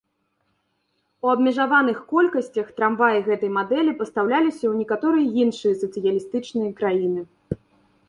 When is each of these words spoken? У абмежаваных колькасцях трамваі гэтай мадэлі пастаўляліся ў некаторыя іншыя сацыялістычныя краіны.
У 1.27 1.29
абмежаваных 1.33 1.97
колькасцях 2.13 2.73
трамваі 2.81 3.23
гэтай 3.29 3.53
мадэлі 3.59 3.95
пастаўляліся 4.03 4.61
ў 4.67 4.73
некаторыя 4.83 5.29
іншыя 5.45 5.73
сацыялістычныя 5.87 6.69
краіны. 6.83 7.21